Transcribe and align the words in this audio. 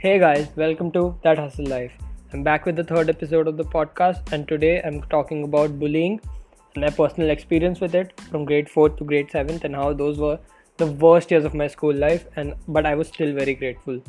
Hey 0.00 0.20
guys, 0.20 0.46
welcome 0.54 0.92
to 0.92 1.18
That 1.24 1.38
Hustle 1.38 1.66
Life. 1.66 1.90
I'm 2.32 2.44
back 2.44 2.66
with 2.66 2.76
the 2.76 2.84
third 2.84 3.10
episode 3.10 3.48
of 3.48 3.56
the 3.56 3.64
podcast, 3.64 4.32
and 4.32 4.46
today 4.46 4.80
I'm 4.80 5.02
talking 5.14 5.42
about 5.42 5.80
bullying 5.80 6.20
and 6.76 6.84
my 6.84 6.90
personal 6.90 7.30
experience 7.30 7.80
with 7.80 7.96
it 7.96 8.12
from 8.30 8.44
grade 8.44 8.68
4th 8.68 8.96
to 8.98 9.04
grade 9.04 9.28
7th 9.28 9.64
and 9.64 9.74
how 9.74 9.92
those 9.92 10.18
were 10.18 10.38
the 10.76 10.86
worst 10.86 11.32
years 11.32 11.44
of 11.44 11.52
my 11.52 11.66
school 11.66 11.92
life 11.92 12.28
and 12.36 12.54
but 12.68 12.86
I 12.86 12.94
was 12.94 13.08
still 13.08 13.34
very 13.34 13.54
grateful. 13.54 14.00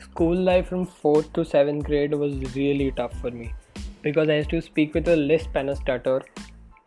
School 0.00 0.34
life 0.34 0.68
from 0.68 0.86
4th 0.86 1.30
to 1.34 1.42
7th 1.42 1.84
grade 1.84 2.14
was 2.14 2.56
really 2.56 2.90
tough 2.92 3.12
for 3.20 3.30
me 3.30 3.52
because 4.00 4.30
I 4.30 4.36
used 4.36 4.48
to 4.56 4.62
speak 4.62 4.94
with 4.94 5.08
a 5.08 5.16
lisp 5.16 5.54
and 5.56 5.68
a 5.68 5.76
stutter 5.76 6.22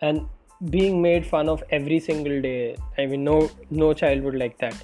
and 0.01 0.27
being 0.71 0.99
made 0.99 1.27
fun 1.27 1.47
of 1.47 1.63
every 1.69 1.99
single 1.99 2.41
day. 2.41 2.75
I 2.97 3.05
mean 3.05 3.23
no 3.23 3.51
no 3.69 3.93
child 3.93 4.23
would 4.23 4.43
like 4.45 4.57
that. 4.57 4.83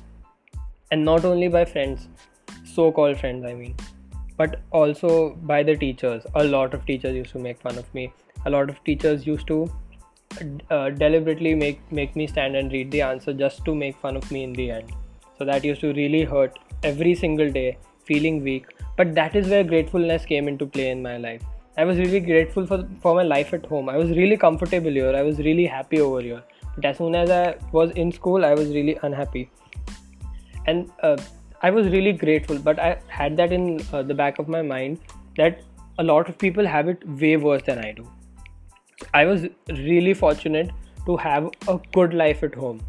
And 0.92 1.04
not 1.04 1.26
only 1.26 1.48
by 1.48 1.66
friends, 1.66 2.08
so-called 2.74 3.20
friends 3.20 3.46
I 3.46 3.54
mean, 3.54 3.76
but 4.38 4.62
also 4.72 5.36
by 5.52 5.64
the 5.64 5.76
teachers. 5.76 6.26
A 6.36 6.44
lot 6.44 6.74
of 6.74 6.86
teachers 6.86 7.16
used 7.16 7.32
to 7.32 7.40
make 7.40 7.62
fun 7.62 7.78
of 7.78 7.94
me. 7.94 8.12
A 8.46 8.50
lot 8.50 8.70
of 8.70 8.84
teachers 8.84 9.28
used 9.28 9.48
to 9.48 9.72
uh, 10.70 10.90
deliberately 10.90 11.54
make 11.54 11.80
make 11.92 12.16
me 12.16 12.28
stand 12.28 12.56
and 12.56 12.72
read 12.72 12.92
the 12.92 13.02
answer 13.02 13.34
just 13.34 13.64
to 13.66 13.76
make 13.76 13.98
fun 13.98 14.18
of 14.18 14.32
me 14.32 14.44
in 14.44 14.54
the 14.54 14.72
end. 14.72 14.94
So 15.38 15.46
that 15.46 15.64
used 15.64 15.82
to 15.82 15.94
really 15.94 16.24
hurt 16.24 16.60
every 16.84 17.16
single 17.16 17.52
day 17.52 17.78
feeling 18.06 18.44
weak. 18.44 18.68
But 18.98 19.16
that 19.16 19.36
is 19.36 19.50
where 19.50 19.64
gratefulness 19.64 20.26
came 20.26 20.48
into 20.48 20.66
play 20.66 20.90
in 20.92 21.02
my 21.02 21.18
life. 21.18 21.44
I 21.78 21.86
was 21.86 21.98
really 21.98 22.20
grateful 22.20 22.66
for 22.72 22.80
for 23.02 23.16
my 23.16 23.24
life 23.24 23.54
at 23.60 23.66
home. 23.66 23.90
I 23.90 23.98
was 23.98 24.10
really 24.22 24.38
comfortable 24.38 25.00
here. 25.02 25.14
I 25.16 25.22
was 25.30 25.40
really 25.50 25.66
happy 25.66 26.02
over 26.08 26.22
here. 26.22 26.44
But 26.76 26.86
as 26.86 26.98
soon 26.98 27.16
as 27.16 27.30
i 27.38 27.56
was 27.78 27.92
in 28.02 28.12
school 28.18 28.46
i 28.46 28.54
was 28.54 28.70
really 28.80 28.98
unhappy. 29.04 29.50
And 30.68 30.92
uh, 31.04 31.18
i 31.62 31.70
was 31.70 31.88
really 31.88 32.14
grateful 32.14 32.58
but 32.70 32.80
i 32.80 32.96
had 33.08 33.38
that 33.38 33.52
in 33.52 33.82
uh, 33.94 34.02
the 34.04 34.14
back 34.14 34.40
of 34.40 34.48
my 34.48 34.62
mind 34.62 35.00
that 35.38 35.62
a 35.98 36.04
lot 36.04 36.30
of 36.30 36.38
people 36.38 36.66
have 36.66 36.88
it 36.88 37.08
way 37.24 37.38
worse 37.38 37.64
than 37.64 37.80
i 37.80 37.92
do 37.92 38.08
I 39.14 39.26
was 39.26 39.48
really 39.70 40.14
fortunate 40.14 40.72
to 41.06 41.18
have 41.18 41.50
a 41.68 41.80
good 41.94 42.14
life 42.14 42.44
at 42.44 42.56
home. 42.56 42.82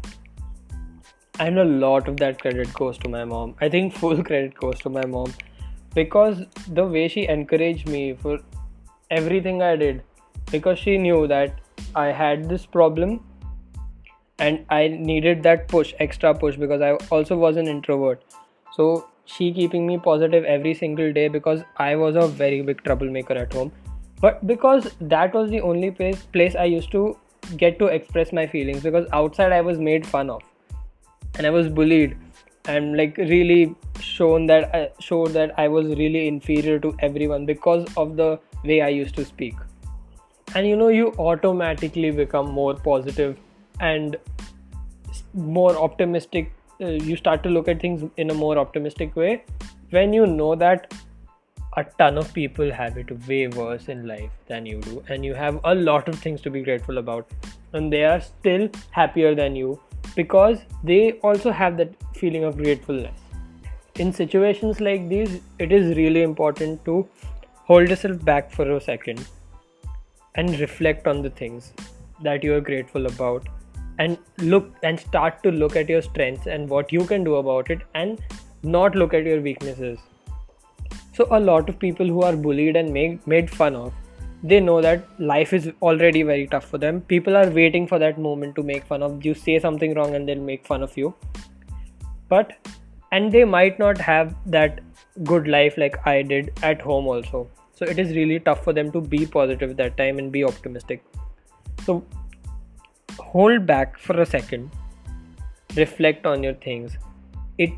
And 1.39 1.57
a 1.57 1.63
lot 1.63 2.07
of 2.07 2.17
that 2.17 2.39
credit 2.39 2.71
goes 2.73 2.97
to 2.99 3.09
my 3.09 3.25
mom. 3.25 3.55
I 3.59 3.69
think 3.69 3.93
full 3.93 4.23
credit 4.29 4.55
goes 4.55 4.79
to 4.81 4.89
my 4.89 5.05
mom 5.05 5.33
because 5.95 6.43
the 6.69 6.85
way 6.85 7.07
she 7.07 7.27
encouraged 7.27 7.87
me 7.87 8.13
for 8.13 8.39
everything 9.09 9.61
I 9.61 9.75
did, 9.75 10.03
because 10.51 10.79
she 10.79 10.97
knew 10.97 11.27
that 11.27 11.59
I 11.95 12.07
had 12.07 12.49
this 12.49 12.65
problem 12.65 13.25
and 14.39 14.65
I 14.69 14.87
needed 14.87 15.43
that 15.43 15.67
push, 15.67 15.93
extra 15.99 16.33
push, 16.33 16.55
because 16.55 16.81
I 16.81 16.93
also 17.11 17.37
was 17.37 17.57
an 17.57 17.67
introvert. 17.67 18.23
So 18.75 19.07
she 19.25 19.51
keeping 19.53 19.87
me 19.87 19.97
positive 19.97 20.43
every 20.43 20.73
single 20.73 21.13
day 21.13 21.27
because 21.27 21.63
I 21.77 21.95
was 21.95 22.15
a 22.15 22.27
very 22.27 22.61
big 22.61 22.83
troublemaker 22.83 23.33
at 23.33 23.53
home. 23.53 23.71
But 24.21 24.45
because 24.47 24.89
that 25.01 25.33
was 25.33 25.49
the 25.49 25.61
only 25.61 25.91
place 25.91 26.23
place 26.37 26.55
I 26.55 26.65
used 26.65 26.91
to 26.91 27.17
get 27.57 27.77
to 27.79 27.87
express 27.87 28.31
my 28.31 28.47
feelings 28.47 28.83
because 28.83 29.07
outside 29.11 29.51
I 29.51 29.61
was 29.61 29.79
made 29.79 30.05
fun 30.07 30.29
of 30.29 30.43
and 31.35 31.45
I 31.45 31.49
was 31.49 31.67
bullied 31.67 32.17
and 32.65 32.95
like 32.97 33.17
really 33.17 33.75
shown 33.99 34.45
that 34.47 34.73
I 34.73 34.89
showed 34.99 35.33
that 35.33 35.57
I 35.59 35.67
was 35.67 35.87
really 36.01 36.27
inferior 36.27 36.79
to 36.79 36.95
everyone 36.99 37.45
because 37.45 37.85
of 37.97 38.15
the 38.15 38.39
way 38.63 38.81
I 38.81 38.89
used 38.89 39.15
to 39.17 39.25
speak. 39.25 39.55
And 40.55 40.67
you 40.67 40.75
know 40.75 40.87
you 40.87 41.13
automatically 41.17 42.11
become 42.11 42.51
more 42.51 42.75
positive 42.75 43.37
and 43.79 44.15
more 45.33 45.75
optimistic 45.75 46.51
uh, 46.81 46.87
you 46.87 47.15
start 47.15 47.43
to 47.43 47.49
look 47.49 47.67
at 47.67 47.79
things 47.79 48.09
in 48.17 48.29
a 48.29 48.33
more 48.33 48.57
optimistic 48.57 49.15
way 49.15 49.43
when 49.89 50.13
you 50.13 50.25
know 50.25 50.55
that 50.55 50.93
a 51.77 51.83
ton 51.99 52.17
of 52.17 52.31
people 52.33 52.71
have 52.71 52.97
it 52.97 53.11
way 53.27 53.47
worse 53.47 53.89
in 53.89 54.05
life 54.07 54.31
than 54.47 54.65
you 54.65 54.79
do. 54.81 55.03
And 55.07 55.25
you 55.25 55.33
have 55.33 55.59
a 55.63 55.73
lot 55.73 56.07
of 56.07 56.19
things 56.19 56.41
to 56.41 56.49
be 56.49 56.61
grateful 56.61 56.99
about. 56.99 57.27
And 57.73 57.91
they 57.91 58.03
are 58.05 58.21
still 58.21 58.69
happier 58.91 59.33
than 59.33 59.55
you 59.55 59.79
because 60.15 60.59
they 60.83 61.13
also 61.23 61.51
have 61.51 61.77
that 61.77 61.93
feeling 62.15 62.43
of 62.43 62.57
gratefulness. 62.57 63.19
In 63.95 64.13
situations 64.13 64.79
like 64.81 65.09
these 65.09 65.41
it 65.59 65.71
is 65.71 65.95
really 65.97 66.23
important 66.23 66.83
to 66.85 67.07
hold 67.65 67.89
yourself 67.89 68.23
back 68.23 68.51
for 68.51 68.69
a 68.71 68.81
second 68.81 69.25
and 70.35 70.59
reflect 70.59 71.07
on 71.07 71.21
the 71.21 71.29
things 71.29 71.73
that 72.21 72.43
you 72.43 72.53
are 72.55 72.61
grateful 72.61 73.05
about 73.07 73.47
and 73.99 74.17
look 74.37 74.71
and 74.83 74.99
start 74.99 75.43
to 75.43 75.51
look 75.51 75.75
at 75.75 75.89
your 75.89 76.01
strengths 76.01 76.47
and 76.47 76.69
what 76.69 76.91
you 76.91 77.05
can 77.05 77.23
do 77.23 77.35
about 77.35 77.69
it 77.69 77.81
and 77.93 78.19
not 78.63 78.95
look 78.95 79.13
at 79.13 79.23
your 79.23 79.41
weaknesses 79.41 79.99
so 81.15 81.27
a 81.29 81.39
lot 81.39 81.69
of 81.69 81.77
people 81.77 82.07
who 82.07 82.23
are 82.23 82.35
bullied 82.35 82.75
and 82.75 82.91
made 82.91 83.25
made 83.27 83.49
fun 83.49 83.75
of, 83.75 83.93
they 84.41 84.59
know 84.59 84.81
that 84.81 85.03
life 85.19 85.53
is 85.53 85.71
already 85.81 86.23
very 86.23 86.47
tough 86.47 86.65
for 86.65 86.79
them. 86.79 87.01
People 87.01 87.37
are 87.37 87.49
waiting 87.57 87.85
for 87.85 87.99
that 87.99 88.17
moment 88.17 88.55
to 88.55 88.63
make 88.63 88.83
fun 88.85 89.03
of 89.03 89.23
you. 89.23 89.35
Say 89.35 89.59
something 89.59 89.93
wrong 89.93 90.15
and 90.15 90.27
they'll 90.27 90.47
make 90.47 90.65
fun 90.65 90.81
of 90.81 90.97
you. 90.97 91.13
But 92.29 92.53
and 93.11 93.31
they 93.31 93.43
might 93.43 93.77
not 93.77 93.99
have 93.99 94.33
that 94.47 94.81
good 95.23 95.47
life 95.47 95.77
like 95.77 95.99
I 96.07 96.23
did 96.23 96.51
at 96.63 96.81
home 96.81 97.05
also. 97.05 97.47
So 97.75 97.85
it 97.85 97.99
is 97.99 98.15
really 98.15 98.39
tough 98.39 98.63
for 98.63 98.73
them 98.73 98.91
to 98.91 99.01
be 99.01 99.25
positive 99.27 99.77
that 99.77 99.95
time 99.97 100.17
and 100.17 100.31
be 100.31 100.43
optimistic. 100.43 101.05
So 101.85 102.03
hold 103.19 103.65
back 103.65 103.97
for 103.97 104.21
a 104.21 104.25
second 104.25 104.71
reflect 105.75 106.25
on 106.25 106.43
your 106.43 106.53
things. 106.53 106.97
It 107.57 107.71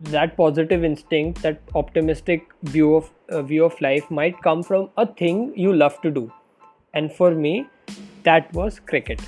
that 0.00 0.36
positive 0.36 0.84
instinct 0.84 1.42
that 1.42 1.60
optimistic 1.74 2.52
view 2.62 2.94
of 2.94 3.10
uh, 3.30 3.42
view 3.42 3.64
of 3.64 3.80
life 3.80 4.08
might 4.10 4.40
come 4.42 4.62
from 4.62 4.90
a 4.96 5.06
thing 5.06 5.52
you 5.56 5.72
love 5.72 6.00
to 6.02 6.10
do. 6.10 6.30
And 6.94 7.12
for 7.12 7.32
me 7.32 7.66
that 8.22 8.52
was 8.52 8.78
cricket. 8.78 9.20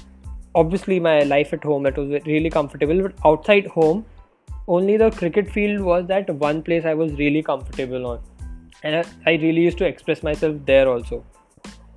Obviously 0.55 1.01
my 1.01 1.23
life 1.23 1.53
at 1.53 1.65
home 1.65 1.87
it 1.87 1.97
was 1.97 2.23
really 2.27 2.51
comfortable 2.51 3.03
but 3.03 3.15
outside 3.25 3.67
home 3.67 4.05
only 4.69 4.97
the 4.97 5.11
cricket 5.11 5.51
field 5.51 5.81
was 5.81 6.07
that 6.07 6.31
one 6.31 6.63
place 6.63 6.85
i 6.85 6.95
was 6.95 7.13
really 7.15 7.43
comfortable 7.43 8.07
on. 8.07 8.21
And 8.83 8.97
I, 8.97 9.05
I 9.27 9.35
really 9.35 9.63
used 9.63 9.79
to 9.79 9.87
express 9.87 10.23
myself 10.23 10.57
there 10.65 10.89
also. 10.89 11.25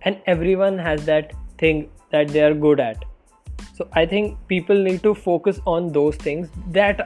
And 0.01 0.21
everyone 0.25 0.77
has 0.79 1.05
that 1.05 1.33
thing 1.57 1.89
that 2.11 2.27
they 2.29 2.41
are 2.43 2.53
good 2.53 2.79
at 2.79 3.05
so 3.77 3.87
i 3.99 4.05
think 4.05 4.37
people 4.47 4.83
need 4.87 5.01
to 5.03 5.13
focus 5.15 5.59
on 5.65 5.91
those 5.97 6.15
things 6.23 6.49
that 6.77 7.01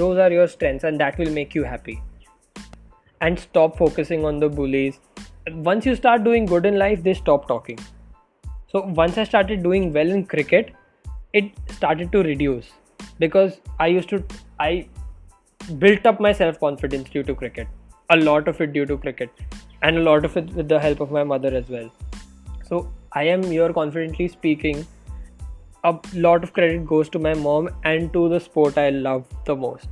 those 0.00 0.18
are 0.24 0.30
your 0.32 0.46
strengths 0.54 0.84
and 0.90 1.00
that 1.00 1.18
will 1.18 1.30
make 1.30 1.54
you 1.54 1.64
happy. 1.64 2.00
And 3.20 3.38
stop 3.38 3.76
focusing 3.76 4.24
on 4.24 4.38
the 4.38 4.48
bullies. 4.48 5.00
Once 5.68 5.84
you 5.84 5.94
start 5.96 6.22
doing 6.24 6.46
good 6.46 6.66
in 6.66 6.78
life 6.78 7.02
they 7.02 7.14
stop 7.14 7.48
talking. 7.48 7.78
So 8.72 8.82
once 9.00 9.18
i 9.18 9.24
started 9.24 9.62
doing 9.62 9.92
well 9.92 10.10
in 10.18 10.24
cricket 10.26 10.72
it 11.32 11.52
started 11.70 12.12
to 12.12 12.22
reduce. 12.22 12.70
Because 13.18 13.60
i 13.78 13.86
used 13.86 14.08
to 14.10 14.22
i 14.58 14.88
built 15.78 16.06
up 16.06 16.20
my 16.20 16.32
self 16.32 16.60
confidence 16.60 17.10
due 17.10 17.22
to 17.22 17.34
cricket. 17.34 17.68
A 18.10 18.16
lot 18.16 18.48
of 18.48 18.60
it 18.60 18.72
due 18.72 18.86
to 18.86 18.98
cricket. 18.98 19.30
And 19.82 19.98
a 19.98 20.00
lot 20.00 20.24
of 20.24 20.36
it 20.36 20.52
with 20.54 20.68
the 20.68 20.78
help 20.80 21.00
of 21.00 21.10
my 21.12 21.22
mother 21.22 21.54
as 21.54 21.68
well. 21.68 21.90
So 22.68 22.86
i 23.12 23.24
am 23.24 23.42
here 23.42 23.72
confidently 23.72 24.28
speaking 24.28 24.86
a 25.84 25.96
lot 26.14 26.42
of 26.42 26.52
credit 26.52 26.86
goes 26.86 27.08
to 27.10 27.18
my 27.18 27.34
mom 27.34 27.68
and 27.84 28.12
to 28.12 28.28
the 28.28 28.40
sport 28.40 28.78
I 28.78 28.90
love 28.90 29.24
the 29.44 29.54
most. 29.54 29.88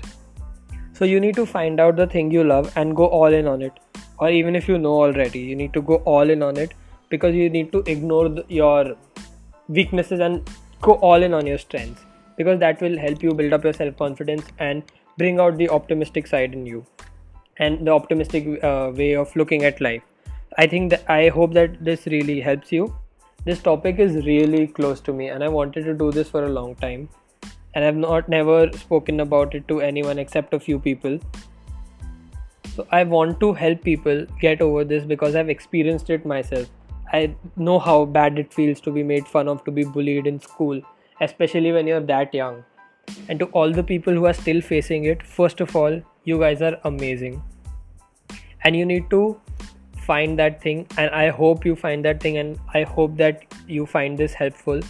So 0.92 1.04
you 1.04 1.20
need 1.20 1.36
to 1.36 1.46
find 1.46 1.78
out 1.78 1.96
the 1.96 2.06
thing 2.06 2.30
you 2.30 2.42
love 2.42 2.72
and 2.76 2.96
go 2.96 3.06
all 3.06 3.32
in 3.32 3.46
on 3.46 3.62
it. 3.62 3.72
Or 4.18 4.30
even 4.30 4.56
if 4.56 4.66
you 4.66 4.78
know 4.78 4.94
already, 4.94 5.40
you 5.40 5.54
need 5.54 5.72
to 5.74 5.82
go 5.82 5.96
all 5.96 6.30
in 6.30 6.42
on 6.42 6.56
it 6.56 6.72
because 7.10 7.34
you 7.34 7.50
need 7.50 7.70
to 7.72 7.82
ignore 7.86 8.28
the, 8.28 8.44
your 8.48 8.96
weaknesses 9.68 10.20
and 10.20 10.48
go 10.80 10.94
all 10.94 11.22
in 11.22 11.34
on 11.34 11.46
your 11.46 11.58
strengths 11.58 12.02
because 12.36 12.58
that 12.60 12.80
will 12.80 12.98
help 12.98 13.22
you 13.22 13.34
build 13.34 13.52
up 13.52 13.64
your 13.64 13.72
self 13.72 13.96
confidence 13.96 14.44
and 14.58 14.82
bring 15.18 15.38
out 15.38 15.56
the 15.56 15.68
optimistic 15.68 16.26
side 16.26 16.52
in 16.54 16.66
you 16.66 16.84
and 17.58 17.86
the 17.86 17.90
optimistic 17.90 18.62
uh, 18.64 18.92
way 18.94 19.14
of 19.14 19.34
looking 19.36 19.64
at 19.64 19.80
life. 19.80 20.02
I 20.58 20.66
think 20.66 20.90
that 20.90 21.10
I 21.10 21.28
hope 21.28 21.52
that 21.54 21.84
this 21.84 22.06
really 22.06 22.40
helps 22.40 22.72
you 22.72 22.94
this 23.46 23.60
topic 23.62 24.00
is 24.00 24.14
really 24.26 24.66
close 24.76 25.00
to 25.08 25.12
me 25.16 25.26
and 25.32 25.44
i 25.48 25.48
wanted 25.56 25.84
to 25.88 25.92
do 25.98 26.10
this 26.14 26.28
for 26.28 26.44
a 26.44 26.48
long 26.54 26.74
time. 26.84 27.08
And 27.74 27.84
i've 27.84 27.98
not 28.04 28.28
never 28.28 28.72
spoken 28.78 29.20
about 29.24 29.54
it 29.54 29.68
to 29.68 29.80
anyone 29.88 30.18
except 30.18 30.54
a 30.54 30.58
few 30.58 30.78
people. 30.86 31.18
So 32.74 32.86
i 32.98 33.02
want 33.12 33.38
to 33.44 33.52
help 33.60 33.84
people 33.84 34.24
get 34.40 34.64
over 34.66 34.82
this 34.92 35.04
because 35.12 35.36
i've 35.36 35.52
experienced 35.54 36.10
it 36.10 36.26
myself. 36.26 36.66
I 37.12 37.20
know 37.68 37.78
how 37.78 38.04
bad 38.18 38.40
it 38.44 38.52
feels 38.52 38.80
to 38.86 38.90
be 38.98 39.04
made 39.14 39.28
fun 39.34 39.52
of 39.54 39.62
to 39.66 39.76
be 39.78 39.84
bullied 39.84 40.26
in 40.26 40.40
school 40.40 40.82
especially 41.20 41.72
when 41.72 41.86
you're 41.86 42.06
that 42.08 42.34
young. 42.34 42.64
And 43.28 43.38
to 43.38 43.46
all 43.60 43.72
the 43.72 43.84
people 43.84 44.12
who 44.12 44.26
are 44.26 44.34
still 44.42 44.60
facing 44.60 45.04
it 45.04 45.22
first 45.38 45.60
of 45.60 45.76
all 45.76 46.00
you 46.24 46.40
guys 46.40 46.62
are 46.62 46.76
amazing. 46.92 47.42
And 48.64 48.74
you 48.74 48.84
need 48.84 49.08
to 49.10 49.40
find 50.06 50.38
that 50.38 50.60
thing 50.62 50.86
and 50.98 51.10
i 51.10 51.28
hope 51.28 51.64
you 51.64 51.74
find 51.74 52.04
that 52.04 52.20
thing 52.20 52.38
and 52.38 52.58
i 52.74 52.82
hope 52.82 53.16
that 53.16 53.44
you 53.66 53.86
find 53.86 54.18
this 54.18 54.34
helpful 54.34 54.80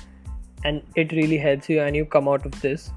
and 0.65 0.83
it 0.95 1.13
really 1.13 1.39
helps 1.39 1.69
you 1.69 1.81
and 1.81 1.97
you 1.97 2.05
come 2.05 2.29
out 2.29 2.47
of 2.47 2.61
this 2.61 2.91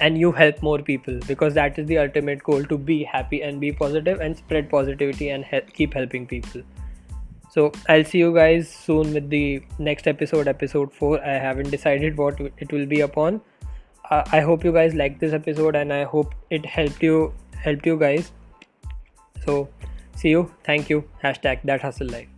and 0.00 0.18
you 0.18 0.32
help 0.32 0.62
more 0.62 0.78
people 0.78 1.18
because 1.26 1.54
that 1.54 1.78
is 1.78 1.86
the 1.86 1.98
ultimate 1.98 2.42
goal 2.42 2.64
to 2.64 2.78
be 2.78 3.02
happy 3.04 3.42
and 3.42 3.60
be 3.60 3.72
positive 3.72 4.20
and 4.20 4.36
spread 4.36 4.68
positivity 4.68 5.28
and 5.30 5.44
help, 5.44 5.72
keep 5.72 5.94
helping 5.94 6.26
people. 6.26 6.62
So 7.50 7.70
i'll 7.88 8.04
see 8.04 8.18
you 8.18 8.34
guys 8.34 8.68
soon 8.68 9.12
with 9.14 9.30
the 9.30 9.62
next 9.78 10.08
episode 10.08 10.48
episode 10.48 10.92
4 10.92 11.24
i 11.24 11.34
haven't 11.42 11.70
decided 11.70 12.16
what 12.18 12.40
it 12.40 12.72
will 12.72 12.86
be 12.86 13.00
upon. 13.02 13.40
Uh, 14.10 14.22
i 14.32 14.40
hope 14.40 14.64
you 14.64 14.72
guys 14.72 14.94
like 14.94 15.20
this 15.20 15.32
episode 15.32 15.76
and 15.76 15.92
i 15.92 16.02
hope 16.02 16.34
it 16.50 16.66
helped 16.66 17.02
you 17.02 17.32
helped 17.52 17.86
you 17.86 17.96
guys. 17.96 18.32
So 19.44 19.68
see 20.16 20.30
you. 20.30 20.50
Thank 20.64 20.90
you. 20.90 21.04
Hashtag 21.22 21.62
that 21.64 21.82
hustle 21.82 22.08
life 22.08 22.33